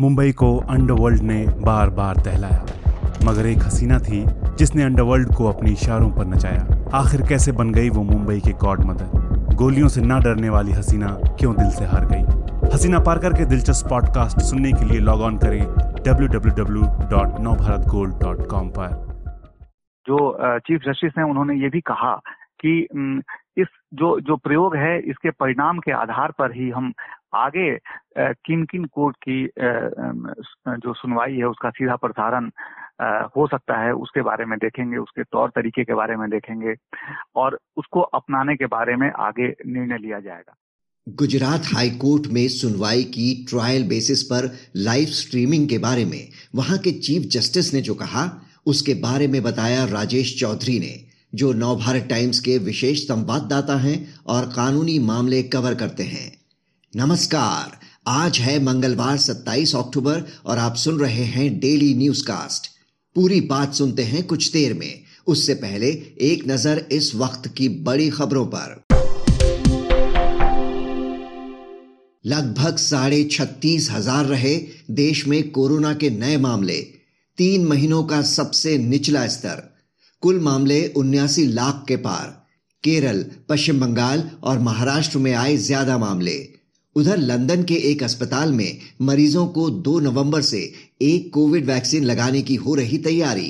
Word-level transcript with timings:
मुंबई 0.00 0.32
को 0.32 0.64
अंडरवर्ल्ड 0.70 1.22
ने 1.22 1.46
बार 1.64 1.90
बार 1.90 2.16
दहलाया। 2.16 2.66
मगर 3.24 3.46
एक 3.46 3.58
हसीना 3.58 3.98
थी 3.98 4.24
जिसने 4.58 4.82
अंडरवर्ल्ड 4.82 5.34
को 5.34 5.48
अपने 5.48 5.70
इशारों 5.70 6.10
पर 6.10 6.26
नचाया। 6.26 6.90
आखिर 6.94 7.22
कैसे 7.28 7.52
बन 7.52 7.72
गई 7.72 7.90
वो 7.90 8.02
मुंबई 8.02 8.40
के 8.40 8.52
गॉड 8.64 8.84
मदर 8.84 9.54
गोलियों 9.54 9.88
से 9.88 10.00
ना 10.00 10.18
डरने 10.18 10.48
वाली 10.48 10.72
हसीना 10.72 11.18
क्यों 11.38 11.56
दिल 11.56 11.70
से 11.70 11.84
हार 11.84 12.06
गई? 12.06 12.22
हसीना 12.74 12.98
पारकर 12.98 13.32
के 13.32 13.44
दिलचस्प 13.44 13.86
पॉडकास्ट 13.90 14.40
सुनने 14.40 14.72
के 14.72 14.84
लिए 14.84 15.00
लॉग 15.00 15.20
ऑन 15.20 15.38
करें 15.38 15.66
www.navbharatgold.com 16.04 18.70
पर। 18.78 19.14
जो 20.06 20.38
चीफ 20.58 20.80
जस्टिस 20.80 21.12
हैं, 21.18 21.24
उन्होंने 21.24 21.54
ये 21.54 21.68
भी 21.68 21.80
कहा 21.80 22.20
कि 22.60 22.88
इस, 23.56 23.66
जो 23.94 24.20
जो 24.20 24.36
प्रयोग 24.36 24.76
है, 24.76 25.00
इसके 25.00 25.30
परिणाम 25.30 25.78
के 25.78 25.92
आधार 25.92 26.32
पर 26.38 26.52
ही 26.52 26.70
हम 26.70 26.92
आगे 27.34 27.70
किन 28.18 28.64
किन 28.64 28.84
कोर्ट 28.84 29.16
की 29.28 29.44
जो 30.78 30.94
सुनवाई 30.94 31.32
है, 31.32 31.44
उसका 31.44 31.70
सीधा 31.70 31.96
प्रसारण 31.96 32.50
हो 33.36 33.46
सकता 33.46 33.78
है, 33.78 33.92
उसके 33.94 34.22
बारे 34.22 34.44
में 34.44 34.58
देखेंगे, 34.58 34.96
उसके 34.96 35.22
तौर 35.24 35.48
तरीके 35.48 35.84
के 35.84 35.94
बारे 35.94 36.16
में 36.16 36.28
देखेंगे 36.30 36.74
और 37.36 37.58
उसको 37.76 38.00
अपनाने 38.00 38.56
के 38.56 38.66
बारे 38.66 38.96
में 38.96 39.10
आगे 39.10 39.48
निर्णय 39.66 39.98
लिया 39.98 40.20
जाएगा। 40.20 40.54
गुजरात 41.06 41.62
हाई 41.66 41.90
कोर्ट 42.02 42.26
में 42.32 42.46
सुनवाई 42.48 43.02
की 43.14 43.32
ट्रायल 43.50 43.88
बेसिस 43.88 44.22
पर 44.22 44.50
लाइव 44.76 45.06
स्ट्रीमिंग 45.14 45.68
के 45.68 45.78
बारे 45.78 46.04
में, 46.04 46.28
वहाँ 46.54 46.78
के 46.78 46.92
चीफ 47.00 47.26
जस्टिस 47.30 47.72
ने 47.74 47.80
जो 47.80 47.94
कहा, 47.94 48.24
उसके 48.66 48.94
बारे 49.00 49.26
में 49.28 49.42
बताया 49.42 49.84
राजेश 49.84 50.38
चौधरी 50.40 50.78
ने, 50.78 50.94
जो 51.34 51.52
नवभारत 51.54 52.06
टाइम्स 52.10 52.40
के 52.40 52.56
विशेष 52.64 53.06
संवाददाता 53.08 53.76
हैं 53.78 53.98
और 54.26 54.44
कानूनी 54.46 54.98
मामले 55.06 55.42
कवर 55.48 55.74
करते 55.74 56.02
हैं। 56.04 56.26
नमस्कार। 56.96 57.78
आज 58.08 58.38
है 58.38 58.58
मंगलवार 58.64 59.16
27 59.18 59.74
अक्टूबर 59.76 60.22
और 60.46 60.58
आप 60.58 60.74
सुन 60.74 60.98
रहे 60.98 61.24
हैं 61.24 61.48
डेली 61.60 61.94
न्यूज़ 61.94 62.22
कास्ट 62.24 62.66
पूरी 63.16 63.40
बात 63.40 63.74
सुनते 63.74 64.02
हैं 64.02 64.22
कुछ 64.26 64.50
देर 64.52 64.74
में। 64.74 65.02
उससे 65.26 65.54
पहले 65.54 65.88
एक 66.20 66.46
नज़र 66.48 66.84
इस 66.92 67.14
वक्त 67.14 67.48
की 67.48 67.68
बड़ी 67.68 68.08
खबरों 68.10 68.44
पर। 68.54 68.76
लगभग 72.24 72.76
साढ़े 72.76 73.22
छत्तीस 73.24 73.90
हज़ार 73.90 74.24
रहे 74.24 74.56
देश 74.90 75.26
में 75.26 75.50
कोरोना 75.50 75.94
के 75.94 76.10
नए 76.10 76.36
मामले। 76.36 76.80
तीन 77.38 77.66
महीनों 77.66 78.04
का 78.04 78.22
सबसे 78.22 78.78
निचला 78.78 79.26
स्तर। 79.28 79.68
कुल 80.22 80.40
मामले 80.40 80.86
उन्यासी 80.88 81.46
लाख 81.46 81.84
के 81.88 81.96
पार। 81.96 82.26
केरल, 82.84 83.24
पश्चिम 83.48 83.80
बंगाल 83.80 84.30
और 84.42 84.58
महाराष्ट्र 84.58 85.18
में 85.18 85.32
आए 85.34 85.56
ज़्यादा 85.56 85.98
मामले। 85.98 86.63
उधर 86.96 87.18
लंदन 87.18 87.62
के 87.62 87.74
एक 87.84 88.02
अस्पताल 88.02 88.52
में 88.52 88.78
मरीजों 89.02 89.46
को 89.46 89.68
2 89.82 90.00
नवंबर 90.00 90.42
से 90.42 90.58
एक 91.02 91.30
कोविड 91.34 91.64
वैक्सीन 91.66 92.04
लगाने 92.04 92.42
की 92.42 92.54
हो 92.56 92.74
रही 92.74 92.98
तैयारी। 92.98 93.48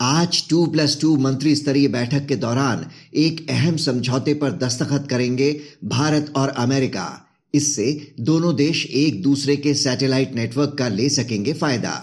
आज 0.00 0.42
टू 0.50 0.64
प्लस 0.66 0.96
टू 1.00 1.16
मंत्री 1.16 1.54
स्तरीय 1.56 1.88
बैठक 1.88 2.26
के 2.26 2.36
दौरान 2.36 2.86
एक 3.16 3.44
अहम 3.50 3.76
समझौते 3.76 4.34
पर 4.34 4.52
दस्तखत 4.58 5.06
करेंगे 5.10 5.50
भारत 5.86 6.32
और 6.36 6.48
अमेरिका। 6.58 7.08
इससे 7.54 8.14
दोनों 8.20 8.54
देश 8.56 8.86
एक 8.86 9.22
दूसरे 9.22 9.56
के 9.56 9.74
सैटेलाइट 9.74 10.34
नेटवर्क 10.34 10.76
का 10.78 10.88
ले 10.88 11.08
सकेंगे 11.08 11.52
फ़ायदा। 11.54 11.96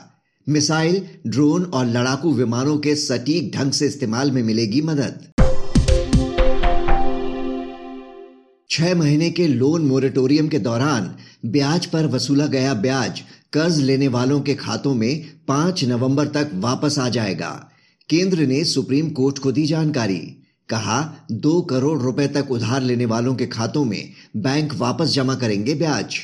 मिसाइल, 0.47 1.01
ड्रोन 1.27 1.63
और 1.63 1.85
लड़ाकू 1.87 2.33
विमानों 2.33 2.77
के 2.77 2.95
सटीक 2.97 3.51
ढंग 3.55 3.71
से 3.71 3.87
इस्तेमाल 3.87 4.31
में 4.31 4.43
मिलेगी 4.43 4.81
मदद। 4.81 5.27
छह 8.77 8.95
महीने 8.95 9.29
के 9.29 9.47
लोन 9.47 9.81
मोरेटोरियम 9.81 10.47
के 10.47 10.59
दौरान 10.59 11.09
ब्याज 11.45 11.85
पर 11.85 12.05
वसूला 12.05 12.45
गया 12.45 12.73
ब्याज 12.73 13.21
कर्ज 13.53 13.79
लेने 13.79 14.07
वालों 14.07 14.41
के 14.41 14.53
खातों 14.55 14.93
में 14.93 15.23
पाँच 15.47 15.83
नवंबर 15.83 16.27
तक 16.27 16.51
वापस 16.53 16.99
आ 16.99 17.09
जाएगा। 17.09 17.69
केंद्र 18.09 18.45
ने 18.45 18.63
सुप्रीम 18.63 19.09
कोर्ट 19.09 19.39
को 19.39 19.51
दी 19.51 19.65
जानकारी। 19.65 20.19
कहा, 20.69 21.27
दो 21.31 21.61
करोड़ 21.61 21.99
रुपए 21.99 22.27
तक 22.27 22.51
उधार 22.51 22.83
लेने 22.83 23.05
वालों 23.05 23.35
के 23.35 23.45
खातों 23.45 23.85
में 23.85 24.11
बैंक 24.37 24.73
वापस 24.73 25.13
जमा 25.13 25.35
करेंगे 25.35 25.73
ब्याज। 25.73 26.17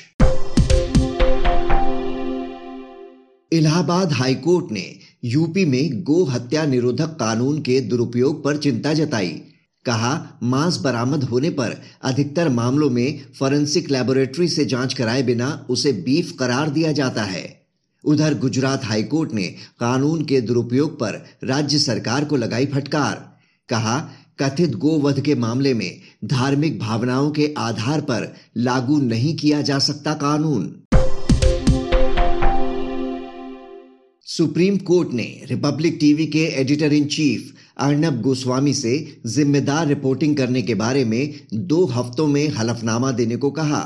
इलाहाबाद 3.51 4.13
हाईकोर्ट 4.13 4.71
ने 4.71 4.85
यूपी 5.23 5.65
में 5.65 6.03
गो 6.03 6.23
हत्या 6.23 6.65
निरोधक 6.65 7.17
कानून 7.19 7.61
के 7.61 7.81
दुरुपयोग 7.81 8.43
पर 8.43 8.57
चिंता 8.57 8.93
जताई। 8.93 9.41
कहा, 9.85 10.39
मांस 10.43 10.77
बरामद 10.77 11.23
होने 11.23 11.49
पर 11.49 11.81
अधिकतर 12.03 12.49
मामलों 12.49 12.89
में 12.89 13.21
फॉरेंसिक 13.39 13.91
लेबोरेटरी 13.91 14.47
से 14.47 14.65
जाँच 14.65 14.93
कराए 14.93 15.23
बिना 15.23 15.65
उसे 15.69 15.93
बीफ 15.93 16.31
करार 16.39 16.69
दिया 16.69 16.91
जाता 16.91 17.23
है। 17.23 17.63
उधर 18.03 18.33
गुजरात 18.37 18.85
हाईकोर्ट 18.85 19.33
ने 19.33 19.47
कानून 19.79 20.25
के 20.25 20.41
दुरुपयोग 20.41 20.99
पर 20.99 21.25
राज्य 21.43 21.79
सरकार 21.79 22.25
को 22.25 22.35
लगाई 22.35 22.65
फटकार। 22.65 23.37
कहा, 23.69 24.09
कथित 24.39 24.75
गोवध 24.75 25.21
के 25.21 25.35
मामले 25.35 25.73
में 25.73 25.99
धार्मिक 26.25 26.79
भावनाओं 26.79 27.31
के 27.31 27.53
आधार 27.57 28.01
पर 28.01 28.35
लागू 28.57 29.01
नहीं 29.01 29.35
किया 29.35 29.61
जा 29.61 29.79
सकता 29.79 30.13
कानून। 30.13 30.82
सुप्रीम 34.27 34.77
कोर्ट 34.77 35.13
ने 35.13 35.41
रिपब्लिक 35.45 35.97
टीवी 35.99 36.25
के 36.25 36.43
editor 36.45 36.93
in 36.93 37.05
chief 37.05 37.53
Arnab 37.77 38.21
Goswami 38.21 38.73
से 38.73 39.21
जिम्मेदार 39.25 39.87
रिपोर्टिंग 39.87 40.37
करने 40.37 40.61
के 40.61 40.73
बारे 40.73 41.05
में 41.05 41.33
दो 41.53 41.85
हफ्तों 41.85 42.27
में 42.27 42.47
हलफनामा 42.49 43.11
देने 43.11 43.35
को 43.35 43.51
कहा। 43.51 43.81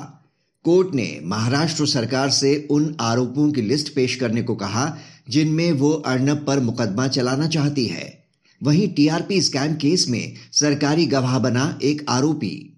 कोर्ट 0.63 0.95
ने 0.95 1.19
महाराष्ट्र 1.23 1.85
सरकार 1.85 2.29
से 2.29 2.67
उन 2.71 2.95
आरोपों 2.99 3.51
की 3.51 3.61
लिस्ट 3.61 3.93
पेश 3.95 4.15
करने 4.15 4.41
को 4.41 4.55
कहा, 4.55 4.97
जिनमें 5.29 5.71
वो 5.71 5.91
अर्नब 5.91 6.45
पर 6.47 6.59
मुकदमा 6.59 7.07
चलाना 7.07 7.47
चाहती 7.47 7.85
है। 7.85 8.23
वहीं 8.63 8.87
टीआरपी 8.87 9.41
स्कैम 9.41 9.73
केस 9.73 10.05
में 10.09 10.33
सरकारी 10.53 11.05
गवाह 11.05 11.39
बना 11.39 11.79
एक 11.83 12.05
आरोपी। 12.09 12.77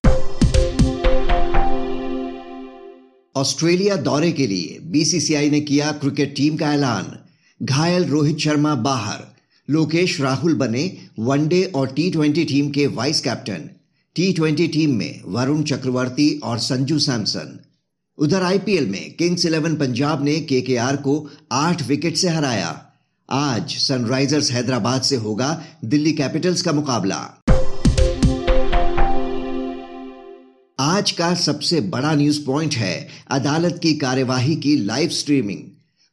ऑस्ट्रेलिया 3.35 3.95
दौरे 3.95 4.31
के 4.31 4.47
लिए 4.47 4.79
बीसीसीआई 4.81 5.49
ने 5.49 5.61
किया 5.61 5.91
क्रिकेट 5.91 6.35
टीम 6.35 6.57
का 6.57 6.73
ऐलान। 6.73 7.18
घायल 7.63 8.05
रोहित 8.05 8.37
शर्मा 8.37 8.75
बाहर। 8.75 9.23
लोकेश 9.69 10.21
राहुल 10.21 10.53
बने 10.53 10.97
वनडे 11.19 11.63
और 11.63 11.87
टी 11.87 12.11
ट्वेंटी 12.11 12.45
टीम 12.45 12.69
के 12.69 12.87
vice 12.87 13.21
captain. 13.21 13.69
T 14.15 14.33
twenty 14.33 14.67
team 14.67 14.95
में 14.95 15.21
वरुण 15.25 15.63
चक्रवर्ती 15.63 16.39
और 16.43 16.57
संजू 16.57 16.99
सैमसन। 16.99 17.59
उधर 18.17 18.43
आईपीएल 18.43 18.87
में 18.87 19.13
किंग्स 19.13 19.45
इलेवन 19.45 19.75
पंजाब 19.75 20.23
ने 20.23 20.39
केकेआर 20.39 20.95
को 20.95 21.29
आठ 21.51 21.87
विकेट 21.87 22.17
से 22.17 22.29
हराया। 22.29 22.85
आज 23.29 23.75
सनराइजर्स 23.77 24.51
हैदराबाद 24.51 25.01
से 25.01 25.15
होगा 25.15 25.61
दिल्ली 25.85 26.11
कैपिटल्स 26.11 26.61
का 26.61 26.71
मुकाबला। 26.71 27.41
आज 30.79 31.11
का 31.11 31.33
सबसे 31.35 31.81
बड़ा 31.81 32.15
न्यूज़ 32.15 32.45
पॉइंट 32.45 32.73
है 32.73 33.07
अदालत 33.31 33.79
की 33.83 33.93
कार्यवाही 33.93 34.55
की 34.55 34.75
लाइव 34.75 35.09
स्ट्रीमिंग 35.09 35.59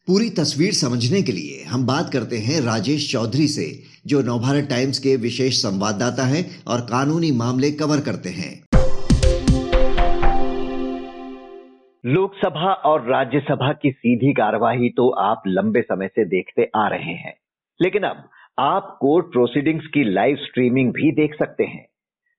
पूरी 0.08 0.30
तस्वीर 0.30 0.72
समझने 0.72 1.22
के 1.22 1.32
लिए 1.32 1.64
हम 1.64 1.86
बात 1.86 2.10
करते 2.12 2.36
हैं 2.36 2.60
राजेश 2.60 3.12
चौधरी 3.12 3.46
से, 3.46 3.82
जो 4.06 4.20
नवभारत 4.20 4.66
टाइम्स 4.70 4.98
के 4.98 5.16
विशेष 5.16 5.54
संवाददाता 5.54 6.26
हैं 6.26 6.42
और 6.68 6.80
कानूनी 6.80 7.30
मामले 7.32 7.70
कवर 7.70 8.00
करते 8.00 8.28
हैं। 8.28 8.52
लोकसभा 12.06 12.72
और 12.72 13.10
राज्यसभा 13.10 13.72
की 13.72 13.90
सीधी 13.90 14.32
कार्यवाही 14.32 14.90
तो 14.90 15.10
आप 15.10 15.42
लंबे 15.46 15.82
समय 15.82 16.08
से 16.08 16.24
देखते 16.24 16.70
आ 16.76 16.88
रहे 16.88 17.14
हैं। 17.14 17.34
लेकिन 17.82 18.02
अब 18.02 18.28
आप 18.58 18.98
कोर्ट 19.00 19.26
प्रोसीडिंग्स 19.26 19.86
की 19.86 20.12
लाइव 20.14 20.36
स्ट्रीमिंग 20.36 20.90
भी 20.90 21.12
देख 21.12 21.34
सकते 21.34 21.64
हैं। 21.64 21.86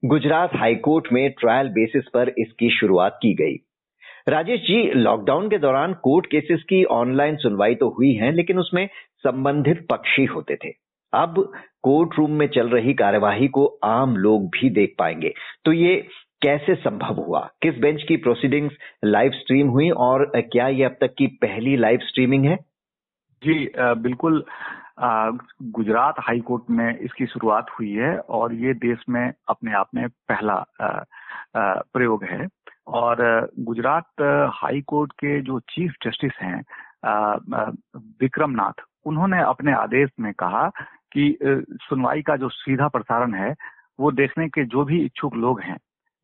गुजरात 0.06 0.50
हाईकोर्ट 0.56 1.08
में 1.14 1.32
ट्रायल 1.32 1.68
बेसिस 1.68 2.04
पर 2.14 2.30
इसकी 2.30 2.80
शुरुआत 2.80 3.20
की 3.22 3.34
गई। 3.34 3.67
राजेश 4.28 4.60
जी 4.62 4.82
लॉकडाउन 4.94 5.48
के 5.50 5.58
दौरान 5.58 5.94
कोर्ट 6.04 6.26
केसेस 6.26 6.64
की 6.70 6.84
ऑनलाइन 6.94 7.36
सुनवाई 7.38 7.76
तो 7.76 7.90
हुई 7.90 8.14
है, 8.14 8.32
लेकिन 8.32 8.58
उसमें 8.60 8.88
संबंधित 9.24 9.86
पक्षी 9.90 10.26
होते 10.26 10.56
थे। 10.56 10.70
अब 11.14 11.36
कोर्ट 11.84 12.18
रूम 12.18 12.32
में 12.32 12.48
चल 12.48 12.70
रही 12.70 12.94
कार्यवाही 12.94 13.48
को 13.48 13.66
आम 13.86 14.16
लोग 14.18 14.48
भी 14.52 14.70
देख 14.70 14.96
पाएँगे। 15.00 15.34
तो 15.66 15.74
ये 15.74 15.96
कैसे 16.42 16.76
संभव 16.76 17.14
हुआ? 17.18 17.40
किस 17.62 17.78
बेंच 17.78 18.04
की 18.08 18.18
प्रोसीडिंग्स 18.18 18.74
लाइव 19.06 19.32
स्ट्रीम 19.36 19.70
हुई 19.70 19.90
और 19.90 20.26
क्या 20.36 20.68
ये 20.68 20.84
अब 20.84 20.98
तक 21.02 21.14
की 21.18 21.28
पहली 21.42 21.78
लाइव 21.78 22.00
स्ट्रीमिंग 22.08 22.46
है? 22.46 22.56
जी 23.44 23.70
बिल्कुल 23.78 24.44
गुजरात 25.00 26.16
हाई 26.20 26.40
कोर्ट 26.42 26.70
में 26.70 27.00
इसकी 27.00 27.26
शुरुआत 27.26 27.70
हुई 27.80 27.92
है 27.94 28.18
और 28.20 28.54
ये 28.56 28.74
देश 28.76 29.04
में 29.10 29.32
अपने 29.50 29.74
आप 29.76 29.90
में 29.96 30.08
पहला 30.10 30.64
प्रयोग 31.56 32.24
है। 32.26 32.46
और 32.88 33.50
गुजरात 33.60 34.22
हाई 34.54 34.82
कोर्ट 34.82 35.12
के 35.12 35.40
जो 35.42 35.60
चीफ 35.70 35.94
जस्टिस 36.04 36.32
हैं 36.42 36.62
विक्रम 38.22 38.52
नाथ 38.52 38.84
उन्होंने 39.06 39.42
अपने 39.42 39.74
आदेश 39.74 40.10
में 40.20 40.32
कहा 40.34 40.68
कि 41.14 41.38
सुनवाई 41.44 42.22
का 42.22 42.36
जो 42.38 42.50
सीधा 42.50 42.88
प्रसारण 42.88 43.34
है, 43.34 43.54
वो 44.00 44.12
देखने 44.12 44.48
के 44.48 44.64
जो 44.66 44.84
भी 44.86 45.00
इच्छुक 45.06 45.36
लोग 45.36 45.62
हैं, 45.62 45.78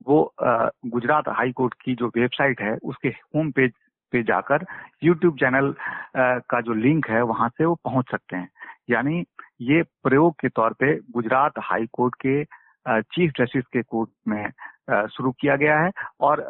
वो 0.08 0.34
गुजरात 0.42 1.30
हाई 1.30 1.52
कोर्ट 1.52 1.74
की 1.84 1.96
जो 1.96 2.08
वेबसाइट 2.08 2.62
है, 2.62 2.76
उसके 2.84 3.10
होम 3.10 3.52
पेज 3.52 3.72
पे 4.14 4.24
जाकर 4.24 4.66
यूट्यूब 5.04 5.38
चैनल 5.40 5.74
का 6.18 6.62
जो 6.62 6.74
लिंक 6.74 7.10
है, 7.10 7.22
वहाँ 7.22 7.50
से 7.50 7.66
वो 7.66 7.76
पहुँच 7.86 8.12
सकते 8.12 8.36
हैं। 8.36 8.50
यानी 8.90 9.24
ये 9.62 9.82
प्रयोग 10.04 10.34
के 10.42 10.50
तौर 10.50 10.74
पे 10.80 10.96
गुजरात 11.12 11.60
हाई 11.60 11.86
कोर्ट 11.94 12.16
के 12.26 12.44
चीफ 12.88 13.32
जस्टिस 13.38 13.64
के 13.74 13.82
कोर्ट 13.82 14.10
में 14.28 14.52
शुरू 14.92 15.32
किया 15.32 15.56
गया 15.56 15.80
है 15.80 15.92
और 16.22 16.46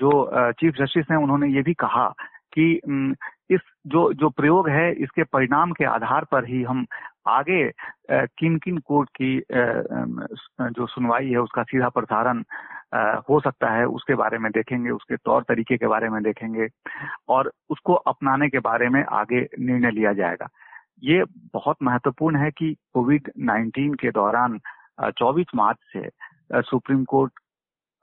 जो 0.00 0.10
चीफ 0.52 0.74
जस्टिस 0.74 1.06
हैं 1.10 1.18
उन्होंने 1.18 1.48
ये 1.48 1.62
भी 1.62 1.74
कहा 1.74 2.08
कि 2.58 2.80
इस 3.50 3.60
जो 3.86 4.12
जो 4.12 4.28
प्रयोग 4.30 4.68
है 4.68 4.92
इसके 4.92 5.22
परिणाम 5.22 5.72
के 5.72 5.84
आधार 5.84 6.24
पर 6.24 6.44
ही 6.44 6.62
हम 6.62 6.86
आगे 7.28 7.70
किन 8.12 8.56
किन 8.58 8.78
कोर्ट 8.78 9.08
की 9.08 9.38
जो 9.52 10.86
सुनवाई 10.86 11.30
है 11.30 11.38
उसका 11.38 11.62
सीधा 11.62 11.88
प्रसारण 11.88 12.42
हो 13.30 13.40
सकता 13.40 13.70
है 13.70 13.84
उसके 13.86 14.14
बारे 14.14 14.38
में 14.38 14.50
देखेंगे, 14.52 14.90
उसके 14.90 15.16
तौर 15.16 15.42
तरीके 15.42 15.76
के 15.76 15.86
बारे 15.86 16.08
में 16.08 16.22
देखेंगे 16.22 16.68
और 17.28 17.52
उसको 17.70 17.94
अपनाने 17.94 18.48
के 18.48 18.58
बारे 18.58 18.88
में 18.88 19.04
आगे 19.04 19.40
निर्णय 19.60 19.90
लिया 19.90 20.12
जाएगा। 20.12 20.48
ये 21.02 21.24
बहुत 21.52 21.76
महत्वपूर्ण 21.82 22.36
है 22.36 22.50
कि 22.50 22.74
कोविड 22.94 23.30
19 23.40 23.94
के 24.00 24.10
दौरान 24.10 24.58
24 25.20 25.54
मार्च 25.54 25.78
से 25.92 26.08
सुप्रीम 26.54 27.04
कोर्ट 27.04 27.32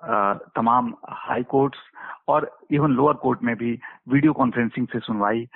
तमाम 0.04 0.94
हाई 1.10 1.44
कोर्ट्स 1.50 1.80
और 2.28 2.50
इवन 2.72 2.92
लोअर 2.92 3.14
कोर्ट 3.18 3.44
में 3.44 3.56
भी 3.56 3.78
वीडियो 4.10 4.34
कॉन्फ्रेंसिंग 4.34 4.88
से 4.88 5.00
सुनवाई 5.00 5.48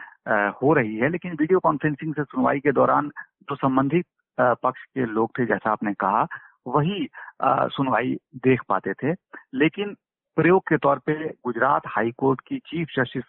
हो 0.62 0.74
रही 0.74 0.96
है। 0.98 1.10
लेकिन 1.10 1.36
वीडियो 1.40 1.60
कॉन्फ्रेंसिंग 1.60 2.14
से 2.16 2.24
सुनवाई 2.24 2.60
के 2.60 2.72
दौरान 2.72 3.10
जो 3.50 3.56
संबंधित 3.56 4.06
पक्ष 4.38 4.84
के 4.86 5.06
लोग 5.06 5.32
थे 5.40 5.46
जैसा 5.46 5.72
आपने 5.72 5.94
कहा 5.94 6.28
वही 6.68 7.08
सुनवाई 7.44 8.18
देख 8.44 8.62
पाते 8.70 8.94
थे। 8.94 9.14
लेकिन 9.54 9.96
प्रयोग 10.38 10.62
के 10.70 10.78
तौर 10.78 11.00
पे 11.06 11.14
गुजरात 11.46 11.88
हाई 11.88 12.12
कोर्ट 12.18 12.42
की 12.48 12.58
चीफ 12.68 12.88
जस्टिस 12.96 13.24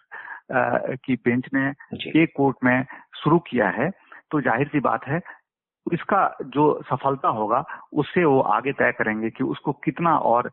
की 1.05 1.15
बेंच 1.25 1.49
ने 1.53 1.67
एक 2.21 2.33
कोर्ट 2.35 2.57
में 2.63 2.85
शुरू 3.23 3.39
किया 3.49 3.69
है। 3.69 3.89
तो 4.31 4.41
ज़ाहिर 4.41 4.67
सी 4.67 4.79
बात 4.79 5.07
है 5.07 5.19
इसका 5.93 6.21
जो 6.45 6.63
सफलता 6.83 7.29
होगा 7.29 7.63
उससे 7.93 8.23
वो 8.25 8.39
आगे 8.55 8.71
तय 8.71 8.91
करेंगे 8.91 9.29
कि 9.29 9.43
उसको 9.43 9.71
कितना 9.83 10.15
और 10.31 10.49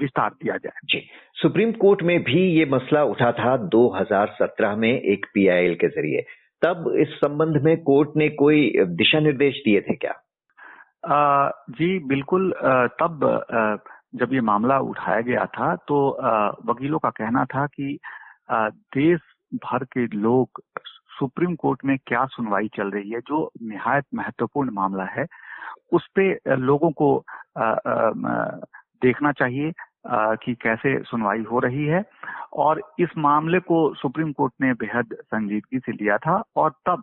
विस्तार 0.00 0.30
दिया 0.32 0.56
जाए। 0.56 0.80
जी। 0.84 1.00
सुप्रीम 1.34 1.72
कोर्ट 1.80 2.02
में 2.02 2.18
भी 2.24 2.40
ये 2.48 2.64
मसला 2.70 3.02
उठा 3.04 3.30
था 3.32 3.56
2017 3.68 4.76
में 4.76 4.90
एक 4.90 5.26
पीआईएल 5.34 5.74
के 5.74 5.88
ज़रिए। 5.88 6.24
तब 6.62 6.92
इस 6.98 7.08
संबंध 7.14 7.62
में 7.62 7.76
कोर्ट 7.82 8.16
ने 8.16 8.28
कोई 8.28 8.72
दिशा 8.78 9.20
निर्देश 9.20 9.62
दिए 9.64 9.80
थे 9.80 9.94
क्या? 9.96 10.14
आ, 11.06 11.50
जी 11.70 11.98
बिल्कुल 12.06 12.52
आ, 12.52 12.86
तब 13.00 13.24
आ, 13.54 13.76
जब 14.14 14.32
ये 14.34 14.40
मामला 14.40 14.78
उठाया 14.80 15.20
गया 15.20 15.44
था 15.46 15.74
तो 15.88 15.96
वकीलों 16.66 16.98
का 16.98 17.10
कहना 17.10 17.44
था 17.44 17.66
कि 17.66 17.98
देश 18.96 19.20
भर 19.54 19.84
के 19.84 20.06
लोग 20.06 20.60
सुप्रीम 21.18 21.54
कोर्ट 21.56 21.84
में 21.84 21.96
क्या 22.06 22.24
सुनवाई 22.26 22.68
चल 22.76 22.90
रही 22.90 23.10
है, 23.10 23.20
जो 23.20 23.50
निहायत 23.62 24.04
महत्वपूर्ण 24.14 24.70
मामला 24.72 25.04
है, 25.04 25.26
उस 25.92 26.06
पे 26.18 26.32
लोगों 26.56 26.90
को 26.92 27.24
देखना 29.02 29.32
चाहिए 29.32 29.72
कि 30.42 30.54
कैसे 30.62 30.98
सुनवाई 31.04 31.42
हो 31.42 31.58
रही 31.58 31.84
है। 31.86 32.02
और 32.52 32.80
इस 33.00 33.08
मामले 33.18 33.58
को 33.60 33.78
सुप्रीम 33.94 34.32
कोर्ट 34.32 34.52
ने 34.62 34.72
बेहद 34.74 35.14
संजीदगी 35.14 35.78
से 35.78 35.92
लिया 35.92 36.16
था, 36.18 36.42
और 36.56 36.70
तब 36.86 37.02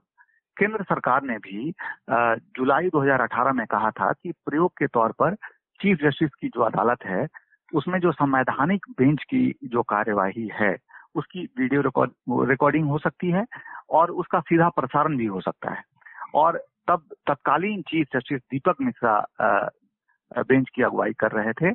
केंद्र 0.58 0.84
सरकार 0.84 1.24
ने 1.24 1.38
भी 1.38 1.74
जुलाई 2.58 2.90
2018 2.90 3.54
में 3.54 3.66
कहा 3.68 3.90
था 3.92 4.12
कि 4.14 4.32
प्रयोग 4.46 4.72
के 4.72 4.88
तौर 4.88 5.12
पर 5.20 5.36
चीफ 5.80 5.98
जस्टिस 6.02 6.30
की 6.42 6.48
जो 6.48 6.62
अदालत 6.62 7.06
है, 7.06 7.28
उसमें 7.74 8.00
जो 8.00 8.12
संवैधानिक 8.12 8.86
बेंच 8.98 9.24
की 9.24 9.54
जो 9.64 9.82
कार्यवाही 9.84 10.50
है 10.54 10.76
उसकी 11.16 11.48
वीडियो 11.60 11.82
रिकॉर्ड 11.82 12.12
रिकॉर्डिंग 12.50 12.88
हो 12.90 12.98
सकती 12.98 13.32
है 13.32 13.46
और 13.90 14.12
उसका 14.12 14.40
सीधा 14.40 14.70
प्रसारण 14.70 15.18
भी 15.18 15.26
हो 15.26 15.42
सकता 15.42 15.72
है। 15.72 15.84
और 16.34 16.62
तब 16.88 17.04
तत्कालीन 17.28 17.82
chief 17.82 18.08
justice 18.14 18.42
Deepak 18.52 18.82
Mishra 18.82 19.26
bench 19.42 20.70
की 20.76 20.82
अगुवाई 20.84 21.14
कर 21.14 21.32
रहे 21.32 21.54
थे। 21.54 21.72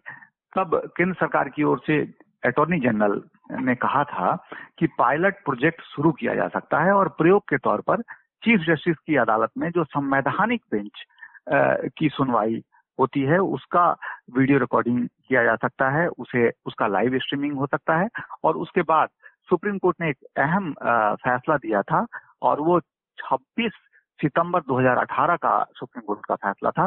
तब 0.57 0.81
केंद्र 0.97 1.15
सरकार 1.21 1.49
की 1.49 1.63
ओर 1.63 1.81
से 1.87 1.99
अटॉर्नी 2.47 2.79
जनरल 2.81 3.23
ने 3.61 3.75
कहा 3.75 4.05
था 4.05 4.35
कि 4.79 4.87
पायलट 4.99 5.45
प्रोजेक्ट 5.45 5.83
शुरू 5.83 6.13
किया 6.13 6.35
जा 6.35 6.49
सकता 6.49 6.81
है 6.81 6.93
और 6.93 7.09
प्रयोग 7.09 7.43
के 7.43 7.59
तौर 7.59 7.81
पर 7.81 8.03
चीफ 8.45 8.61
जस्टिस 8.61 8.97
की 8.97 9.17
अदालत 9.17 9.51
में 9.59 9.71
जो 9.71 9.85
संवैधानिक 9.85 10.63
बेंच 10.73 11.05
की 11.99 12.09
सुनवाई 12.09 12.63
होती 12.99 13.21
है, 13.21 13.39
उसका 13.39 13.85
वीडियो 14.37 14.59
रिकॉर्डिंग 14.59 15.09
किया 15.29 15.43
जा 15.45 15.55
सकता 15.57 15.89
है, 15.91 16.09
उसे, 16.09 16.51
उसका 16.67 16.87
लाइव 16.87 17.19
स्ट्रीमिंग 17.19 17.57
हो 17.57 17.67
सकता 17.67 17.97
है 17.97 18.09
और 18.45 18.57
उसके 18.57 18.83
बाद 18.83 19.09
सुप्रीम 19.50 19.79
कोर्ट 19.79 19.97
ने 20.00 20.08
एक 20.08 20.17
अहम 20.37 20.73
फैसला 21.14 21.56
दिया 21.56 21.82
था 21.82 22.06
और 22.43 22.61
वो 22.61 22.81
26 23.19 23.73
सितंबर 24.23 24.61
2018 24.61 25.37
का 25.37 25.64
सुप्रीम 25.76 26.02
कोर्ट 26.06 26.20
का 26.29 26.35
फैसला 26.35 26.70
था 26.70 26.87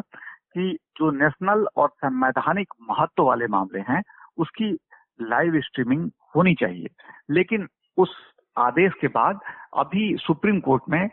कि 0.56 0.78
जो 0.98 1.12
नेशनल 1.12 1.68
और 1.78 1.90
संवैधानिक 1.90 2.74
महत्व 2.90 3.24
वाले 3.24 3.48
मामले 3.48 3.80
हैं, 3.80 4.02
उसकी 4.38 4.72
लाइव 5.22 5.60
स्ट्रीमिंग 5.60 6.10
होनी 6.36 6.54
चाहिए। 6.54 6.88
लेकिन 7.32 7.68
उस 7.98 8.16
आदेश 8.58 8.94
के 9.02 9.08
बाद 9.08 9.40
अभी 9.78 10.16
सुप्रीम 10.18 10.60
कोर्ट 10.60 10.84
में 10.90 11.10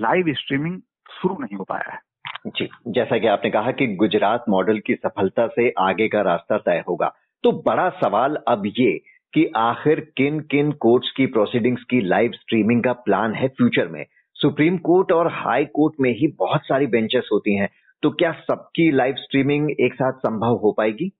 लाइव 0.00 0.32
स्ट्रीमिंग 0.34 0.80
शुरू 1.10 1.36
नहीं 1.40 1.56
हो 1.56 1.64
पाया 1.64 1.92
है। 1.92 1.98
जी, 2.46 2.68
जैसा 2.88 3.18
कि 3.18 3.26
आपने 3.26 3.50
कहा 3.50 3.70
कि 3.70 3.86
गुजरात 3.96 4.44
मॉडल 4.48 4.78
की 4.78 4.94
सफलता 4.94 5.46
से 5.46 5.72
आगे 5.78 6.08
का 6.08 6.20
रास्ता 6.20 6.58
तय 6.58 6.84
होगा। 6.88 7.12
तो 7.44 7.52
बड़ा 7.66 7.88
सवाल 7.88 8.36
अब 8.48 8.62
ये 8.66 8.90
कि 9.34 9.52
आखिर 9.56 10.12
किन 10.16 10.40
किन 10.40 10.72
कोर्ट्स 10.72 11.10
की 11.16 11.26
प्रोसीडिंग्स 11.26 11.82
की 11.82 12.00
लाइव 12.00 12.30
स्ट्रीमिंग 12.34 12.84
का 12.84 12.92
प्लान 12.92 13.34
है 13.34 13.48
फ्यूचर 13.48 13.88
में? 13.88 14.06
सुप्रीम 14.34 14.78
कोर्ट 14.78 15.12
और 15.12 15.26
हाई 15.32 15.64
कोर्ट 15.64 15.94
में 16.00 16.10
ही 16.10 16.36
बहुत 16.38 16.60
सारी 16.64 16.86
बेंचेस 16.86 17.28
होती 17.32 17.56
हैं। 17.56 17.68
तो 18.02 18.10
क्या 18.10 18.32
सबकी 18.32 18.90
लाइव 18.90 19.14
स्ट्रीमिंग 19.14 19.70
एक 19.70 19.94
साथ 19.94 20.12
संभव 20.12 20.54
हो 20.54 20.72
पाएगी? 20.72 21.12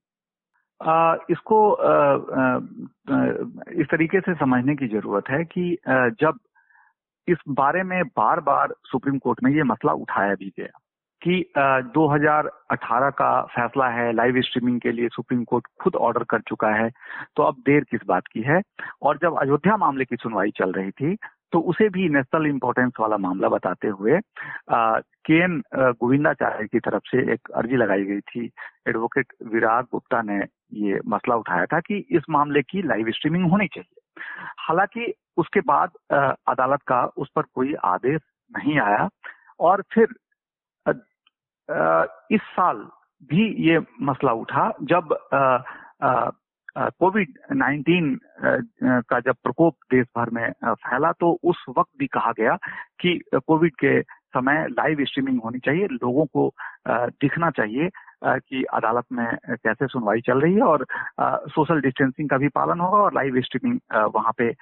आ, 0.82 1.14
इसको 1.30 1.72
आ, 1.72 1.92
आ, 1.94 2.56
इस 3.72 3.86
तरीके 3.90 4.20
से 4.20 4.34
समझने 4.34 4.76
की 4.76 4.86
ज़रूरत 4.86 5.24
है 5.30 5.44
कि 5.44 5.78
आ, 5.88 6.08
जब 6.08 6.38
इस 7.28 7.36
बारे 7.48 7.82
में 7.82 8.02
बार 8.04 8.40
बार 8.40 8.68
सुप्रीम 8.84 9.18
कोर्ट 9.18 9.38
में 9.44 9.52
ये 9.52 9.62
मसला 9.62 9.92
उठाया 9.92 10.34
भी 10.34 10.52
गया 10.58 10.78
कि 11.22 11.34
2018 11.94 13.10
का 13.18 13.30
फैसला 13.50 13.88
है 13.90 14.12
लाइव 14.12 14.40
स्ट्रीमिंग 14.40 14.80
के 14.80 14.92
लिए 14.92 15.08
सुप्रीम 15.08 15.44
कोर्ट 15.44 15.66
खुद 15.82 15.94
ऑर्डर 15.96 16.24
कर 16.30 16.40
चुका 16.48 16.68
है 16.74 16.88
तो 17.36 17.42
अब 17.42 17.62
देर 17.66 17.84
किस 17.90 18.00
बात 18.06 18.26
की 18.32 18.42
है? 18.42 18.60
और 19.02 19.18
जब 19.22 19.38
अयोध्या 19.40 19.76
मामले 19.76 20.04
की 20.04 20.16
सुनवाई 20.16 20.50
चल 20.56 20.72
रही 20.72 20.90
थी 20.90 21.16
तो 21.52 21.60
उसे 21.70 21.88
भी 21.88 22.08
नेशनल 22.08 22.46
इंपॉर्टेंस 22.46 22.92
वाला 23.00 23.16
मामला 23.18 23.48
बताते 23.48 23.88
हुए 23.88 24.18
के 24.70 25.42
एन 25.44 25.60
गोविंदाचार्य 25.74 26.66
की 26.66 26.78
तरफ़ 26.80 27.02
से 27.06 27.18
एक 27.32 27.50
अर्जी 27.56 27.76
लगाई 27.76 28.04
गई 28.04 28.20
थी। 28.20 28.44
एडवोकेट 28.88 29.32
विराग 29.52 29.84
गुप्ता 29.92 30.22
ने 30.22 30.38
ये 30.84 31.00
मसला 31.08 31.36
उठाया 31.36 31.66
था 31.66 31.80
कि 31.80 31.96
इस 32.10 32.22
मामले 32.30 32.62
की 32.62 32.82
लाइव 32.82 33.10
स्ट्रीमिंग 33.10 33.50
होनी 33.50 33.66
चाहिए। 33.66 34.00
हालाँकि 34.58 35.12
उसके 35.36 35.60
बाद 35.60 35.90
अदालत 36.48 36.82
का 36.86 37.04
उस 37.16 37.28
पर 37.36 37.42
कोई 37.54 37.74
आदेश 37.84 38.20
नहीं 38.50 38.78
आया, 38.80 39.08
और 39.60 39.82
फिर 39.92 40.06
इस 42.30 42.40
साल 42.42 42.76
भी 43.24 43.70
ये 43.70 43.80
मसला 44.02 44.32
उठा 44.32 44.72
जब 44.82 45.16
कोविड 46.78 47.28
19 47.52 48.18
का 48.84 49.20
जब 49.20 49.34
प्रकोप 49.44 49.74
देश 49.92 50.06
भर 50.16 50.30
में 50.30 50.52
फैला 50.64 51.12
तो 51.12 51.38
उस 51.44 51.64
वक्त 51.78 51.90
भी 51.98 52.06
कहा 52.06 52.32
गया 52.32 52.56
कि 53.00 53.20
कोविड 53.34 53.72
के 53.74 54.02
समय 54.02 54.66
लाइव 54.70 55.04
स्ट्रीमिंग 55.04 55.40
होनी 55.44 55.58
चाहिए 55.58 55.86
लोगों 55.86 56.26
को 56.26 56.52
दिखना 56.90 57.50
चाहिए 57.50 57.90
कि 58.24 58.62
अदालत 58.64 59.04
में 59.12 59.36
कैसे 59.50 59.86
सुनवाई 59.86 60.20
चल 60.20 60.40
रही 60.40 60.54
है 60.54 60.62
और 60.62 60.86
सोशल 61.20 61.80
डिस्टेंसिंग 61.80 62.30
का 62.30 62.36
भी 62.36 62.48
पालन 62.48 62.80
होगा 62.80 62.98
और 62.98 63.14
लाइव 63.14 63.40
स्ट्रीमिंग 63.40 63.80
वहाँ 64.14 64.32
पे 64.38 64.52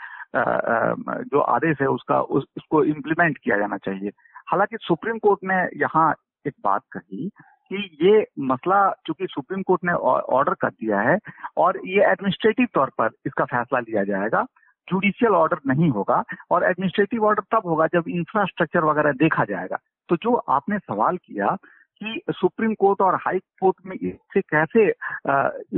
जो 1.23 1.41
आदेश 1.41 1.77
है 1.81 1.87
उसका 1.87 2.21
उस, 2.21 2.45
उसको 2.57 2.85
इम्प्लीमेंट 2.85 3.39
किया 3.39 3.59
जाना 3.59 3.77
चाहिए। 3.77 4.11
हालाँकि 4.49 4.77
सुप्रीम 4.81 5.19
कोर्ट 5.19 5.41
ने 5.45 5.81
यहाँ 5.81 6.15
एक 6.47 6.55
बात 6.65 6.83
कही 6.93 7.29
कि 7.71 7.89
ये 8.03 8.25
मसला 8.47 8.79
चूँकि 9.07 9.27
सुप्रीम 9.31 9.63
कोर्ट 9.63 9.85
ने 9.85 9.93
ऑर्डर 9.93 10.55
कर 10.55 10.69
दिया 10.71 11.01
है 11.01 11.19
और 11.57 11.81
ये 11.87 12.05
एडमिनिस्ट्रेटिव 12.05 12.67
तौर 12.75 12.91
पर 12.99 13.11
इसका 13.27 13.45
फैसला 13.47 13.81
लिया 13.81 14.05
जाएगा। 14.05 14.45
जुडिशियल 14.89 15.33
ऑर्डर 15.33 15.59
नहीं 15.67 15.89
होगा 15.91 16.23
और 16.51 16.65
एडमिनिस्ट्रेटिव 16.65 17.25
ऑर्डर 17.27 17.43
तब 17.53 17.67
होगा 17.67 17.87
जब 17.87 18.09
इंफ्रास्ट्रक्चर 18.09 18.85
वगैरह 18.85 19.13
देखा 19.19 19.45
जाएगा। 19.45 19.77
तो 20.09 20.17
जो 20.17 20.35
आपने 20.51 20.79
सवाल 20.79 21.17
किया 21.17 21.55
कि 22.01 22.21
सुप्रीम 22.31 22.75
कोर्ट 22.75 23.01
और 23.01 23.15
हाई 23.25 23.39
कोर्ट 23.61 23.77
में 23.87 23.97
इसे 23.97 24.41
कैसे 24.43 24.89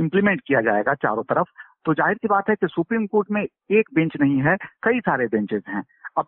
इम्प्लीमेंट 0.01 0.41
किया 0.47 0.61
जाएगा 0.61 0.93
चारों 0.95 1.23
तरफ़ 1.23 1.49
तो 1.85 1.93
ज़ाहिर 1.93 2.17
सी 2.17 2.27
बात 2.27 2.49
है 2.49 2.55
कि 2.55 2.67
सुप्रीम 2.67 3.05
कोर्ट 3.07 3.31
में 3.31 3.41
एक 3.41 3.89
बेंच 3.95 4.11
नहीं 4.21 4.41
है, 4.41 4.55
कई 4.83 4.99
सारे 4.99 5.25
बेंचेस 5.27 5.63
हैं। 5.67 5.81
अब 6.17 6.27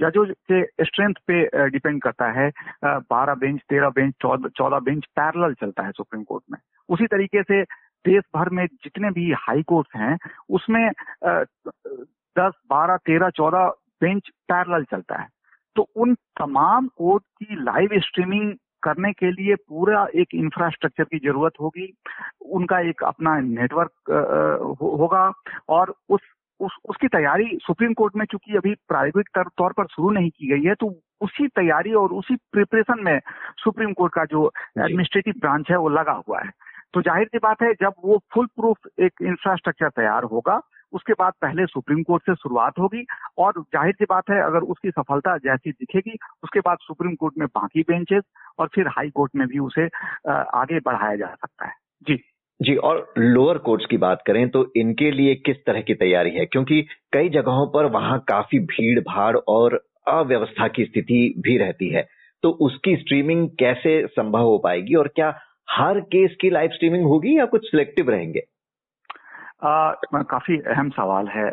जजों 0.00 0.24
के 0.50 0.84
स्ट्रेंथ 0.84 1.14
पे 1.26 1.68
डिपेंड 1.70 2.00
करता 2.02 2.30
है 2.32 2.50
बारह 2.84 3.34
बेंच, 3.34 3.60
तेरह 3.60 3.90
बेंच, 3.90 4.14
चौदह 4.22 4.78
बेंच 4.80 5.04
पैरल 5.16 5.54
चलता 5.54 5.82
है 5.82 5.92
सुप्रीम 5.92 6.22
कोर्ट 6.22 6.44
में। 6.52 6.58
उसी 6.88 7.06
तरीके 7.06 7.42
से 7.42 7.62
देश 8.04 8.22
भर 8.36 8.48
में 8.50 8.66
जितने 8.66 9.10
भी 9.10 9.30
हाई 9.38 9.62
कोर्ट 9.62 9.96
हैं, 9.96 10.16
उसमें 10.50 10.90
दस, 11.24 12.52
बारह, 12.70 12.96
तेरह, 12.96 13.30
चौदह 13.30 13.68
बेंच 14.02 14.28
पैरल 14.48 14.84
चलता 14.84 15.20
है। 15.20 15.28
तो 15.76 15.82
उन 15.96 16.14
तमाम 16.38 16.86
कोर्ट 16.88 17.22
की 17.38 17.62
लाइव 17.62 17.88
स्ट्रीमिंग 18.00 18.52
करने 18.82 19.12
के 19.12 19.30
लिए 19.32 19.54
पूरा 19.68 20.06
एक 20.14 20.34
इंफ्रास्ट्रक्चर 20.34 21.04
की 21.04 21.18
ज़रूरत 21.18 21.52
होगी, 21.60 21.86
उनका 22.50 22.80
एक 22.88 23.02
अपना 23.04 23.38
नेटवर्क 23.40 24.78
होगा, 24.82 25.32
और 25.68 25.94
उस 26.08 26.20
उस 26.62 26.76
उसकी 26.88 27.08
तैयारी 27.08 27.46
सुप्रीम 27.62 27.92
कोर्ट 27.92 28.16
में 28.16 28.24
चूँकि 28.24 28.56
अभी 28.56 28.74
प्राइवेट 28.88 29.28
तौर 29.36 29.72
पर 29.72 29.86
शुरू 29.86 30.10
नहीं 30.10 30.30
की 30.30 30.48
गई 30.48 30.68
है 30.68 30.74
तो 30.74 30.94
उसी 31.20 31.46
तैयारी 31.56 31.92
और 31.94 32.12
उसी 32.12 32.36
प्रिपरेशन 32.52 33.04
में 33.04 33.18
सुप्रीम 33.58 33.92
कोर्ट 33.92 34.12
का 34.14 34.24
जो 34.24 34.50
एडमिनिस्ट्रेटिव 34.78 35.34
ब्रांच 35.40 35.70
है 35.70 35.76
वो 35.76 35.88
लगा 35.90 36.12
हुआ 36.28 36.40
है। 36.40 36.50
तो 36.94 37.02
ज़ाहिर 37.02 37.26
सी 37.26 37.38
बात 37.38 37.62
है 37.62 37.72
जब 37.74 37.92
वो 38.04 38.18
फुल 38.34 38.46
प्रूफ 38.56 38.88
एक 39.00 39.22
इंफ्रास्ट्रक्चर 39.22 39.88
तैयार 39.90 40.24
होगा 40.32 40.60
उसके 40.92 41.12
बाद 41.12 41.32
पहले 41.42 41.66
सुप्रीम 41.66 42.02
कोर्ट 42.02 42.22
से 42.22 42.34
शुरुआत 42.34 42.78
होगी 42.78 43.04
और 43.38 43.60
ज़ाहिर 43.60 43.94
सी 43.94 44.04
बात 44.04 44.30
है 44.30 44.40
अगर 44.42 44.66
उसकी 44.66 44.90
सफलता 44.90 45.36
जैसी 45.38 45.70
दिखेगी 45.70 46.16
उसके 46.42 46.60
बाद 46.60 46.78
सुप्रीम 46.82 47.14
कोर्ट 47.14 47.38
में 47.38 47.46
बाकी 47.48 47.82
बेंचेस 47.82 48.22
और 48.58 48.68
फिर 48.74 48.88
हाई 48.88 49.10
कोर्ट 49.10 49.36
में 49.36 49.46
भी 49.48 49.58
उसे 49.60 49.86
आगे 50.30 50.80
बढ़ाया 50.80 51.16
जा 51.16 51.34
सकता 51.34 51.66
है। 51.66 51.74
जी। 52.02 52.22
जी 52.62 52.74
और 52.76 53.12
लोअर 53.18 53.58
कोर्ट्स 53.58 53.86
की 53.86 53.96
बात 53.96 54.22
करें 54.26 54.48
तो 54.48 54.72
इनके 54.76 55.10
लिए 55.10 55.34
किस 55.34 55.64
तरह 55.66 55.80
की 55.80 55.94
तैयारी 55.94 56.30
है? 56.30 56.44
क्योंकि 56.46 56.86
कई 57.12 57.28
जगहों 57.28 57.66
पर 57.66 57.84
वहाँ 57.84 58.18
काफ़ी 58.28 58.58
भीड़ 58.58 59.00
भाड़ 59.00 59.36
और 59.36 59.74
अव्यवस्था 60.08 60.68
की 60.68 60.84
स्थिति 60.84 61.34
भी 61.38 61.56
रहती 61.58 61.88
है। 61.88 62.06
तो 62.42 62.50
उसकी 62.50 62.96
स्ट्रीमिंग 62.96 63.48
कैसे 63.58 64.06
संभव 64.06 64.40
हो 64.40 64.58
पाएगी 64.58 64.94
और 64.94 65.08
क्या 65.08 65.38
हर 65.70 66.00
केस 66.00 66.36
की 66.40 66.50
लाइव 66.50 66.70
स्ट्रीमिंग 66.70 67.04
होगी 67.04 67.38
या 67.38 67.44
कुछ 67.44 67.66
सिलेक्टिव 67.66 68.10
रहेंगे? 68.10 68.40
आ, 69.64 69.92
काफ़ी 70.14 70.58
अहम 70.58 70.90
सवाल 70.90 71.28
है 71.28 71.50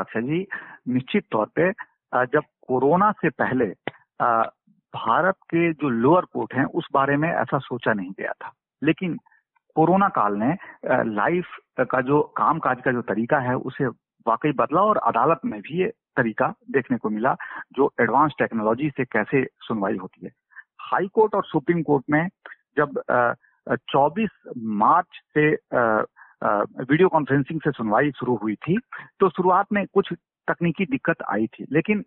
अक्षय 0.00 0.22
जी। 0.22 0.46
निश्चित 0.88 1.24
तौर 1.30 1.46
पे 1.46 1.70
जब 2.14 2.42
कोरोना 2.68 3.12
से 3.12 3.28
पहले 3.30 3.72
आ, 4.20 4.42
भारत 4.96 5.34
के 5.34 5.72
जो 5.72 5.88
लोअर 5.88 6.24
कोर्ट 6.24 6.54
हैं 6.54 6.64
उस 6.64 6.88
बारे 6.92 7.16
में 7.16 7.28
ऐसा 7.28 7.58
सोचा 7.58 7.92
नहीं 7.92 8.10
गया 8.10 8.32
था। 8.32 8.52
लेकिन 8.84 9.18
कोरोना 9.76 10.08
काल 10.10 10.36
ने 10.38 10.52
लाइफ 11.12 11.46
का 11.90 12.00
जो 12.02 12.20
काम 12.36 12.58
काज 12.58 12.80
का 12.84 12.92
जो 12.92 13.02
तरीका 13.04 13.38
है, 13.40 13.54
उसे 13.56 13.86
वाकई 14.26 14.52
बदला 14.54 14.82
और 14.82 14.96
अदालत 15.06 15.40
में 15.44 15.60
भी 15.60 15.78
ये 15.80 15.88
तरीका 16.16 16.52
देखने 16.72 16.96
को 16.98 17.10
मिला, 17.10 17.34
जो 17.72 17.90
एडवांस 18.00 18.32
टेक्नोलॉजी 18.38 18.88
से 18.90 19.04
कैसे 19.06 19.44
सुनवाई 19.62 19.96
होती 19.96 20.24
है। 20.24 20.30
हाई 20.82 21.06
कोर्ट 21.14 21.34
और 21.34 21.44
सुप्रीम 21.44 21.82
कोर्ट 21.82 22.04
में 22.10 22.28
जब 22.78 23.00
24 23.90 24.30
मार्च 24.56 25.20
से 25.34 25.48
वीडियो 26.82 27.08
कॉन्फ्रेंसिंग 27.08 27.60
से 27.60 27.70
सुनवाई 27.72 28.10
शुरू 28.10 28.34
हुई 28.42 28.54
थी 28.58 28.78
तो 29.20 29.28
शुरुआत 29.30 29.66
में 29.72 29.84
कुछ 29.86 30.12
तकनीकी 30.48 30.84
दिक्कत 30.86 31.22
आई 31.30 31.46
थी, 31.46 31.64
लेकिन 31.72 32.04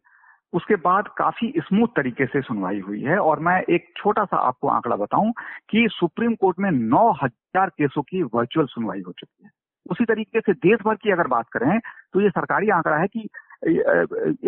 उसके 0.54 0.76
बाद 0.76 1.08
काफ़ी 1.18 1.54
स्मूथ 1.58 1.88
तरीके 1.88 2.26
से 2.26 2.42
सुनवाई 2.42 2.80
हुई 2.80 3.02
है 3.02 3.18
और 3.18 3.40
मैं 3.40 3.62
एक 3.70 3.94
छोटा 3.98 4.26
सा 4.26 4.38
आपको 4.38 4.68
आंकड़ा 4.68 4.96
बताऊँ 4.96 5.32
कि 5.70 5.88
सुप्रीम 5.92 6.36
कोर्ट 6.36 6.60
में 6.60 6.72
9000 6.72 7.70
केसों 7.70 8.02
की 8.02 8.24
वर्चुअल 8.24 8.66
सुनवाई 8.66 9.02
हो 9.08 9.12
चुकी 9.12 9.44
है। 9.44 9.52
उसी 9.92 10.06
तरीके 10.06 10.40
से 10.40 10.54
देश 10.54 10.80
भर 10.86 10.96
की 10.96 11.12
अगर 11.12 11.28
बात 11.28 11.46
करें 11.54 11.80
तो 12.14 12.22
ये 12.22 12.30
सरकारी 12.30 12.70
आंकड़ा 12.70 12.98
है 12.98 13.08
कि 13.08 13.28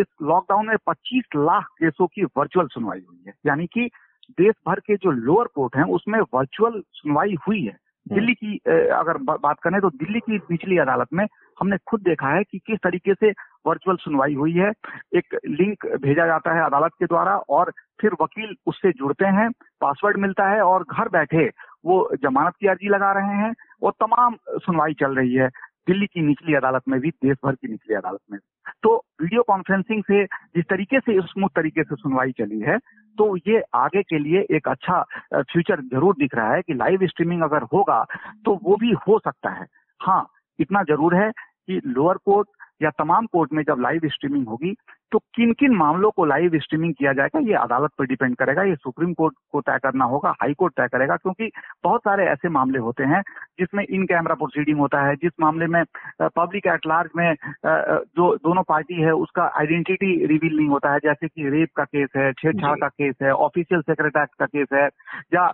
इस 0.02 0.06
लॉकडाउन 0.22 0.68
में 0.68 0.76
25 0.90 1.24
लाख 1.36 1.64
केसों 1.64 2.08
की 2.08 2.24
वर्चुअल 2.24 2.68
सुनवाई 2.68 3.00
हुई 3.00 3.24
है। 3.28 3.34
यानी 3.46 3.66
कि 3.66 3.90
देश 4.32 4.56
भर 4.68 4.80
के 4.80 4.96
जो 4.96 5.12
लोअर 5.12 5.48
कोर्ट 5.56 5.76
हैं 5.76 5.84
उसमें 5.84 6.20
वर्चुअल 6.34 6.82
सुनवाई 6.92 7.36
हुई 7.48 7.62
है। 7.62 7.78
हम्म। 8.02 8.16
दिल्ली 8.16 8.34
की 8.34 8.58
अगर 8.90 9.18
बात 9.18 9.60
करें 9.60 9.80
तो 9.82 9.90
दिल्ली 9.90 10.20
की 10.20 10.38
निचली 10.52 10.78
अदालत 10.78 11.08
में 11.14 11.26
हमने 11.60 11.78
खुद 11.88 12.02
देखा 12.02 12.28
है 12.28 12.44
कि 12.44 12.60
किस 12.60 12.80
तरीके 12.84 13.14
से 13.14 13.32
वर्चुअल 13.66 13.98
सुनवाई 13.98 14.34
हुई 14.34 14.54
है। 14.54 14.72
एक 15.16 15.38
लिंक 15.48 15.86
भेजा 16.02 16.26
जाता 16.28 16.54
है 16.54 16.66
अदालत 16.66 16.92
के 17.00 17.06
द्वारा 17.06 17.36
और 17.50 17.72
फिर 18.02 18.14
वकील 18.22 18.56
उससे 18.68 18.92
जुड़ते 18.94 19.26
हैं, 19.28 19.50
पासवर्ड 19.82 20.18
मिलता 20.18 20.50
है 20.50 20.62
और 20.64 20.84
घर 20.92 21.10
बैठे 21.10 21.50
वो 21.86 22.08
जमानत 22.24 22.54
की 22.60 22.68
अर्जी 22.68 22.90
लगा 22.90 23.12
रहे 23.14 23.36
हैं। 23.38 23.54
और 23.84 23.92
तमाम 24.00 24.36
सुनवाई 24.58 24.94
चल 24.94 25.16
रही 25.16 25.34
है, 25.34 25.48
दिल्ली 25.88 26.06
की 26.06 26.22
निचली 26.22 26.56
अदालत 26.56 26.82
में 26.88 27.00
भी 27.00 27.10
देश 27.10 27.38
भर 27.46 27.56
की 27.56 27.68
निचली 27.68 27.96
अदालत 27.96 28.20
में 28.32 28.40
तो 28.84 28.96
वीडियो 29.22 29.42
कॉन्फ्रेंसिंग 29.44 30.04
से 30.04 30.24
जिस 30.26 30.66
तरीके 30.66 31.00
से 31.00 31.20
स्मूथ 31.22 31.50
तरीके 31.56 31.84
से 31.84 31.96
सुनवाई 31.96 32.32
चली 32.32 32.60
है 32.62 32.78
तो 33.18 33.36
ये 33.38 33.62
आगे 33.76 34.02
के 34.04 34.20
लिए 34.20 34.46
एक 34.52 34.68
अच्छा 34.68 35.02
फ्यूचर 35.34 35.82
ज़रूर 35.84 36.16
दिख 36.16 36.36
रहा 36.36 36.54
है 36.54 36.62
कि 36.62 36.74
लाइव 36.74 37.06
स्ट्रीमिंग 37.08 37.42
अगर 37.44 37.64
होगा 37.74 38.04
तो 38.46 38.60
वो 38.64 38.76
भी 38.76 38.92
हो 39.08 39.18
सकता 39.20 39.50
है। 39.50 39.66
हाँ 40.00 40.26
इतना 40.60 40.84
ज़रूर 40.84 41.16
है 41.16 41.30
कि 41.32 41.80
लोअर 41.88 42.18
कोर्ट 42.26 42.48
या 42.82 42.90
तमाम 42.90 43.26
कोर्ट 43.26 43.54
में 43.54 43.64
जब 43.64 43.82
लाइव 43.82 44.02
स्ट्रीमिंग 44.06 44.48
होगी 44.48 44.76
तो 45.12 45.20
किन 45.36 45.52
किन 45.54 45.76
मामलों 45.76 46.10
को 46.12 46.26
लाइव 46.26 46.52
स्ट्रीमिंग 46.56 46.94
किया 46.94 47.14
जाएगा 47.14 47.40
ये 47.40 47.54
अदालत 47.54 47.92
पर 47.98 48.06
डिपेंड 48.06 48.36
करेगा 48.36 48.64
ये 48.64 48.76
सुप्रीम 48.76 49.14
कोर्ट 49.14 49.34
को 49.52 49.62
तय 49.62 49.80
करना 49.84 50.06
होगा 50.06 50.30
हाई 50.32 50.54
कोर्ट 50.54 50.74
तय 50.74 50.88
करेगा 50.88 51.16
क्योंकि 51.16 51.50
बहुत 51.84 52.02
सारे 52.02 52.26
ऐसे 52.26 52.50
मामले 52.50 52.80
होते 52.80 53.04
हैं 53.04 53.22
जिसमें 53.60 53.84
इन 53.84 54.06
कैमरा 54.06 54.36
प्रोसीडिंग 54.36 54.80
होता 54.80 55.02
है 55.02 55.16
जिस 55.16 55.32
मामले 55.42 55.68
में 55.68 55.84
पब्लिक 56.22 56.68
एट 56.68 56.88
लार्ज 56.88 57.10
में 57.16 57.36
जो 57.66 58.36
दोनों 58.36 58.64
पार्टी 58.64 59.02
है 59.02 59.12
उसका 59.16 59.52
आइडेंटिटी 59.60 60.14
रिवील 60.26 60.58
नहीं 60.58 60.68
होता 60.68 60.94
है 60.94 61.00
जैसे 61.00 61.28
कि 61.28 61.50
रेप 61.50 61.70
का 61.76 61.84
केस 61.84 62.10
है 62.18 62.32
छेड़छाड़ 62.34 62.78
का 62.80 62.88
केस 62.88 63.16
है 63.22 63.32
ऑफिशियल 63.42 63.82
सेक्रेट 63.82 64.18
एक्ट 64.18 64.36
का 64.40 64.46
केस 64.46 64.68
है 64.74 64.88
या 65.34 65.48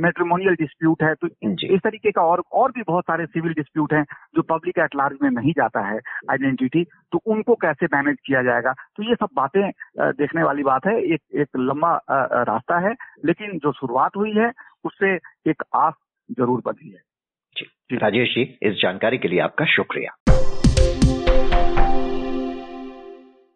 मेट्रोमोनियल 0.00 0.54
डिस्प्यूट 0.54 1.02
है 1.02 1.14
तो 1.14 1.28
इस 1.74 1.80
तरीके 1.84 2.10
का 2.10 2.22
और 2.22 2.42
और 2.52 2.72
भी 2.72 2.82
बहुत 2.82 3.04
सारे 3.04 3.26
सिविल 3.26 3.52
डिस्प्यूट 3.52 3.92
हैं 3.92 4.04
जो 4.36 4.42
पब्लिक 4.42 4.78
एट 4.78 4.96
लार्ज 4.96 5.18
में 5.22 5.30
नहीं 5.30 5.52
जाता 5.52 5.80
है 5.86 5.98
आइडेंटिटी 6.44 6.84
तो 7.12 7.20
उनको 7.26 7.54
कैसे 7.56 7.86
मैनेज 7.86 8.16
किया 8.26 8.42
जाएगा? 8.42 8.72
तो 8.72 9.02
ये 9.02 9.14
सब 9.14 9.28
बातें 9.36 9.70
देखने 10.14 10.42
वाली 10.44 10.62
बात 10.64 10.86
है। 10.86 10.96
एक 11.04 11.20
एक 11.40 11.48
लंबा 11.60 11.94
रास्ता 12.44 12.78
है 12.88 12.94
लेकिन 13.24 13.58
जो 13.58 13.72
शुरुआत 13.74 14.16
हुई 14.16 14.32
है 14.36 14.50
उससे 14.84 15.14
एक 15.50 15.62
आस 15.76 15.94
ज़रूर 16.30 16.62
बनी 16.66 16.90
है। 16.90 17.00
जी। 17.56 17.96
राजेश 17.96 18.34
जी 18.34 18.42
इस 18.62 18.74
जानकारी 18.82 19.18
के 19.18 19.28
लिए 19.28 19.40
आपका 19.40 19.64
शुक्रिया। 19.74 20.14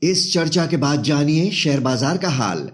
इस 0.02 0.32
चर्चा 0.34 0.66
के 0.66 0.76
बाद 0.78 1.02
जानिए 1.04 1.50
शेयर 1.52 1.80
बाज़ार 1.82 2.16
का 2.16 2.28
हाल। 2.34 2.68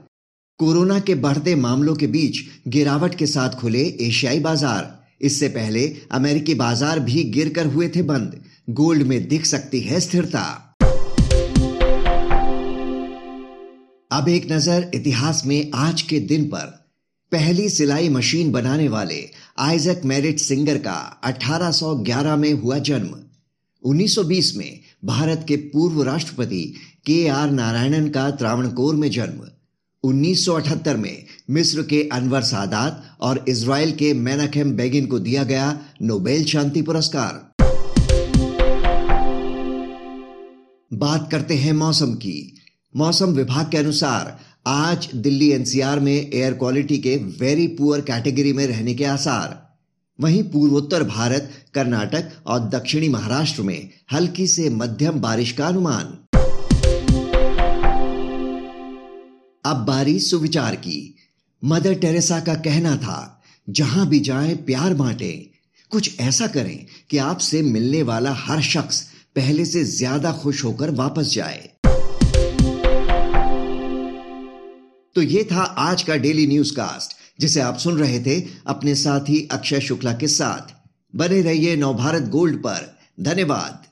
कोरोना 0.61 0.99
के 1.01 1.15
बढ़ते 1.23 1.55
मामलों 1.59 1.95
के 1.95 2.07
बीच 2.09 2.41
गिरावट 2.69 3.15
के 3.15 3.27
साथ 3.29 3.61
खुले 3.61 3.85
एशियाई 4.07 4.41
बाज़ार। 4.41 4.93
इससे 5.23 5.49
पहले 5.51 5.85
अमेरिकी 6.13 6.55
बाज़ार 6.55 6.99
भी 7.03 7.23
गिरकर 7.33 7.67
हुए 7.69 7.89
थे 7.89 8.03
बंद। 8.05 8.35
गोल्ड 8.71 9.03
में 9.03 9.29
दिख 9.29 9.47
सकती 9.47 9.81
है 9.81 10.01
स्थिरता। 10.01 10.71
अब 14.13 14.29
एक 14.29 14.53
नज़र 14.53 14.91
इतिहास 14.95 15.43
में 15.47 15.71
आज 15.75 16.03
के 16.03 16.21
दिन 16.21 16.45
पर। 16.45 16.89
पहली 17.33 17.69
सिलाई 17.69 18.09
मशीन 18.09 18.53
बनाने 18.53 18.89
वाले 18.89 19.31
आइजक 19.59 20.01
मेरिट 20.05 20.39
सिंगर 20.39 20.79
का 20.79 21.21
1811 21.25 22.37
में 22.37 22.53
हुआ 22.53 22.79
जन्म। 22.79 23.15
1920 23.83 24.57
में 24.57 24.81
भारत 25.05 25.45
के 25.49 25.57
पूर्व 25.57 26.03
राष्ट्रपति 26.03 26.75
के 27.07 27.29
आर 27.29 27.51
नारायणन 27.51 28.09
का 28.09 28.31
त्रावणकोर 28.31 28.95
में 28.95 29.11
जन्म। 29.11 29.49
1978 30.05 30.97
में 30.97 31.25
मिस्र 31.51 31.83
के 31.83 32.09
अनवर 32.13 32.43
सादात 32.43 33.17
और 33.21 33.45
इसराइल 33.49 33.93
के 33.93 34.15
मेनाखेम 34.15 34.73
बेगिन 34.73 35.07
को 35.07 35.19
दिया 35.19 35.45
गया 35.45 35.81
नोबेल 36.03 36.45
शांति 36.45 36.83
पुरस्कार। 36.83 37.54
बात 40.99 41.29
करते 41.31 41.55
हैं 41.55 41.73
मौसम 41.73 42.15
की। 42.15 42.57
मौसम 42.97 43.27
विभाग 43.27 43.71
के 43.71 43.77
अनुसार, 43.77 44.41
आज 44.67 45.09
दिल्ली 45.15 45.51
एनसीआर 45.51 46.01
में 46.01 46.31
एयर 46.35 46.53
क्वालिटी 46.53 46.99
के 46.99 47.17
वेरी 47.17 47.67
पुअर 47.67 48.01
कैटेगरी 48.01 48.53
में 48.53 48.67
रहने 48.67 48.95
के 48.95 49.05
आसार। 49.05 49.77
वहीं 50.21 50.43
पूर्वोत्तर 50.43 51.03
भारत, 51.03 51.51
कर्नाटक 51.75 52.33
और 52.47 52.61
दक्षिणी 52.61 53.09
महाराष्ट्र 53.09 53.63
में 53.63 53.91
हल्की 54.13 54.47
से 54.47 54.71
मध्यम 54.71 55.21
बारिश 55.21 55.53
का 55.53 55.67
अनुमान। 55.67 56.05
अब 59.65 59.77
बारी 59.77 60.21
सुविचार 60.21 60.75
की। 60.75 61.17
मदर 61.65 61.95
टेरेसा 61.95 62.41
का 62.41 62.55
कहना 62.55 62.97
था, 62.97 63.43
जहाँ 63.71 64.09
भी 64.09 64.21
जाएँ, 64.21 64.57
प्यार 64.57 64.95
बांटे। 64.95 65.51
कुछ 65.91 66.21
ऐसा 66.21 66.47
करें 66.47 66.87
कि 67.11 67.19
आपसे 67.19 67.63
मिलने 67.63 68.03
वाला 68.03 68.33
हर 68.33 68.63
शख्स 68.63 69.14
पहले 69.37 69.65
से 69.65 69.83
ज़्यादा 69.85 70.33
खुश 70.33 70.65
होकर 70.65 70.91
वापस 70.91 71.33
जाए। 71.35 71.71
तो 75.17 75.23
ये 75.23 75.43
था 75.45 75.63
आज 75.63 76.03
का 76.03 76.17
डेली 76.17 76.47
न्यूज़ 76.47 76.73
कास्ट 76.73 77.17
जिसे 77.41 77.61
आप 77.61 77.77
सुन 77.77 77.99
रहे 77.99 78.21
थे 78.21 78.41
अपने 78.67 78.95
साथी 78.95 79.49
अक्षय 79.53 79.81
शुक्ला 79.81 80.13
के 80.13 80.29
साथ। 80.29 80.75
बने 81.15 81.41
रहिए 81.43 81.77
नवभारत 81.77 82.29
गोल्ड 82.29 82.57
पर। 82.57 82.97
धन्यवाद। 83.21 83.83